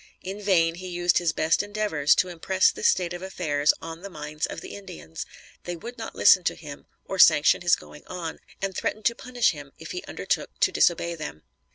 In 0.23 0.41
vain 0.41 0.73
he 0.73 0.87
used 0.87 1.19
his 1.19 1.31
best 1.31 1.61
endeavors 1.61 2.15
to 2.15 2.29
impress 2.29 2.71
this 2.71 2.87
state 2.87 3.13
of 3.13 3.21
affairs 3.21 3.71
on 3.83 4.01
the 4.01 4.09
minds 4.09 4.47
of 4.47 4.59
the 4.59 4.73
Indians. 4.75 5.27
They 5.65 5.75
would 5.75 5.95
not 5.99 6.15
listen 6.15 6.43
to 6.45 6.55
him 6.55 6.87
or 7.05 7.19
sanction 7.19 7.61
his 7.61 7.75
going 7.75 8.07
on, 8.07 8.39
and 8.63 8.75
threatened 8.75 9.05
to 9.05 9.13
punish 9.13 9.51
him 9.51 9.73
if 9.77 9.91
he 9.91 10.03
undertook 10.05 10.59
to 10.61 10.71
disobey 10.71 11.13
them. 11.13 11.43